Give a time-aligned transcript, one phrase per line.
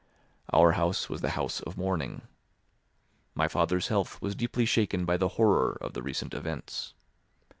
[0.51, 2.23] Our house was the house of mourning.
[3.35, 6.95] My father's health was deeply shaken by the horror of the recent events.